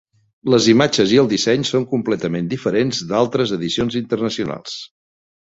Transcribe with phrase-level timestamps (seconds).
[0.51, 4.77] Les imatges i el disseny són completament diferents d'altres edicions internacionals.